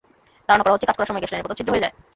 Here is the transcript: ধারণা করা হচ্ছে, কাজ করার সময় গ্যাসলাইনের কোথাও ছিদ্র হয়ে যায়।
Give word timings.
ধারণা 0.47 0.63
করা 0.63 0.73
হচ্ছে, 0.75 0.87
কাজ 0.87 0.95
করার 0.97 1.09
সময় 1.09 1.21
গ্যাসলাইনের 1.21 1.45
কোথাও 1.45 1.59
ছিদ্র 1.59 1.71
হয়ে 1.73 1.83
যায়। 1.83 1.93